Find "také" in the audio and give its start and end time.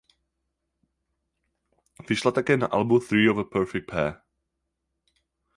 2.31-2.57